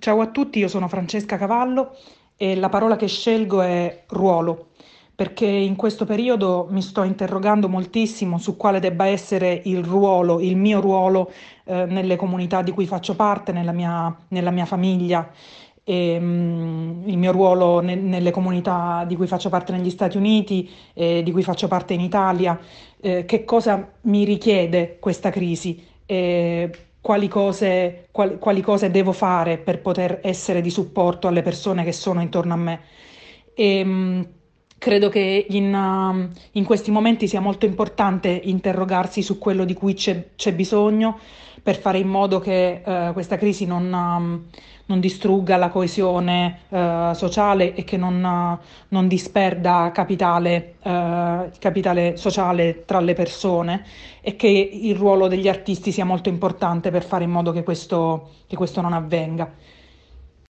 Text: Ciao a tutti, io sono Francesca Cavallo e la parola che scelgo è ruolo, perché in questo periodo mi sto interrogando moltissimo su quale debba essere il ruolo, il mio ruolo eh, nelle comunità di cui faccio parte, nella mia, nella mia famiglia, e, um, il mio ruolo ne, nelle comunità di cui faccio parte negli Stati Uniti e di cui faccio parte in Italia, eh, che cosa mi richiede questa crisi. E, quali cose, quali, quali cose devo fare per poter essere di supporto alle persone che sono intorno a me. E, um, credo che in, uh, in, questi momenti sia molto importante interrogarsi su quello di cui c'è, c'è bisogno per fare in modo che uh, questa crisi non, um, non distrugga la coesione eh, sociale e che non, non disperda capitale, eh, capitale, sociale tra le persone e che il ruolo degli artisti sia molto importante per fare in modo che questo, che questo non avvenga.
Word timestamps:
Ciao 0.00 0.22
a 0.22 0.28
tutti, 0.28 0.58
io 0.58 0.68
sono 0.68 0.88
Francesca 0.88 1.36
Cavallo 1.36 1.94
e 2.34 2.56
la 2.56 2.70
parola 2.70 2.96
che 2.96 3.06
scelgo 3.06 3.60
è 3.60 4.04
ruolo, 4.06 4.68
perché 5.14 5.44
in 5.44 5.76
questo 5.76 6.06
periodo 6.06 6.66
mi 6.70 6.80
sto 6.80 7.02
interrogando 7.02 7.68
moltissimo 7.68 8.38
su 8.38 8.56
quale 8.56 8.80
debba 8.80 9.04
essere 9.04 9.60
il 9.66 9.84
ruolo, 9.84 10.40
il 10.40 10.56
mio 10.56 10.80
ruolo 10.80 11.30
eh, 11.64 11.84
nelle 11.84 12.16
comunità 12.16 12.62
di 12.62 12.70
cui 12.70 12.86
faccio 12.86 13.14
parte, 13.14 13.52
nella 13.52 13.72
mia, 13.72 14.16
nella 14.28 14.50
mia 14.50 14.64
famiglia, 14.64 15.30
e, 15.84 16.16
um, 16.18 17.02
il 17.04 17.18
mio 17.18 17.32
ruolo 17.32 17.80
ne, 17.80 17.94
nelle 17.94 18.30
comunità 18.30 19.04
di 19.06 19.16
cui 19.16 19.26
faccio 19.26 19.50
parte 19.50 19.72
negli 19.72 19.90
Stati 19.90 20.16
Uniti 20.16 20.70
e 20.94 21.22
di 21.22 21.30
cui 21.30 21.42
faccio 21.42 21.68
parte 21.68 21.92
in 21.92 22.00
Italia, 22.00 22.58
eh, 23.02 23.26
che 23.26 23.44
cosa 23.44 23.86
mi 24.04 24.24
richiede 24.24 24.96
questa 24.98 25.28
crisi. 25.28 25.86
E, 26.06 26.70
quali 27.00 27.28
cose, 27.28 28.08
quali, 28.10 28.38
quali 28.38 28.60
cose 28.60 28.90
devo 28.90 29.12
fare 29.12 29.58
per 29.58 29.80
poter 29.80 30.20
essere 30.22 30.60
di 30.60 30.70
supporto 30.70 31.28
alle 31.28 31.42
persone 31.42 31.84
che 31.84 31.92
sono 31.92 32.20
intorno 32.20 32.52
a 32.54 32.56
me. 32.56 32.84
E, 33.54 33.82
um, 33.82 34.39
credo 34.80 35.10
che 35.10 35.46
in, 35.50 35.74
uh, 35.74 36.36
in, 36.52 36.64
questi 36.64 36.90
momenti 36.90 37.28
sia 37.28 37.40
molto 37.40 37.66
importante 37.66 38.28
interrogarsi 38.28 39.20
su 39.20 39.36
quello 39.36 39.66
di 39.66 39.74
cui 39.74 39.92
c'è, 39.92 40.30
c'è 40.36 40.54
bisogno 40.54 41.18
per 41.62 41.78
fare 41.78 41.98
in 41.98 42.08
modo 42.08 42.38
che 42.38 42.80
uh, 42.82 43.12
questa 43.12 43.36
crisi 43.36 43.66
non, 43.66 43.92
um, 43.92 44.44
non 44.90 44.98
distrugga 44.98 45.56
la 45.56 45.68
coesione 45.68 46.62
eh, 46.68 47.12
sociale 47.14 47.74
e 47.74 47.84
che 47.84 47.96
non, 47.96 48.58
non 48.88 49.06
disperda 49.06 49.92
capitale, 49.94 50.74
eh, 50.82 51.50
capitale, 51.60 52.16
sociale 52.16 52.84
tra 52.84 52.98
le 52.98 53.14
persone 53.14 53.84
e 54.20 54.34
che 54.34 54.48
il 54.48 54.96
ruolo 54.96 55.28
degli 55.28 55.48
artisti 55.48 55.92
sia 55.92 56.04
molto 56.04 56.28
importante 56.28 56.90
per 56.90 57.04
fare 57.04 57.22
in 57.22 57.30
modo 57.30 57.52
che 57.52 57.62
questo, 57.62 58.30
che 58.48 58.56
questo 58.56 58.80
non 58.80 58.92
avvenga. 58.92 59.48